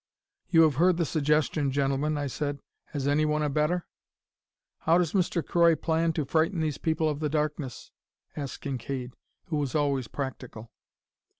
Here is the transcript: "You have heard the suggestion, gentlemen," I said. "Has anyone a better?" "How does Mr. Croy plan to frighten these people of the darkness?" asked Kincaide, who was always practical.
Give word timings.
"You 0.49 0.63
have 0.63 0.77
heard 0.77 0.97
the 0.97 1.05
suggestion, 1.05 1.69
gentlemen," 1.71 2.17
I 2.17 2.25
said. 2.25 2.57
"Has 2.85 3.07
anyone 3.07 3.43
a 3.43 3.49
better?" 3.51 3.85
"How 4.79 4.97
does 4.97 5.13
Mr. 5.13 5.45
Croy 5.45 5.75
plan 5.75 6.11
to 6.13 6.25
frighten 6.25 6.59
these 6.59 6.79
people 6.79 7.07
of 7.07 7.19
the 7.19 7.29
darkness?" 7.29 7.91
asked 8.35 8.61
Kincaide, 8.61 9.11
who 9.49 9.57
was 9.57 9.75
always 9.75 10.07
practical. 10.07 10.71